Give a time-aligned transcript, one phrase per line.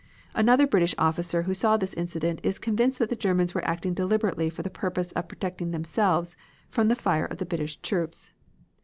[0.33, 4.49] "Another British officer who saw this incident is convinced that the Germans were acting deliberately
[4.49, 6.35] for the purpose of protecting themselves
[6.71, 8.31] from the fire of the British troops.